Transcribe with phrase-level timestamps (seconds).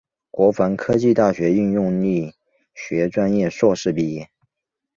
[0.31, 2.33] 国防科技大学应用力
[2.73, 4.31] 学专业硕士毕业。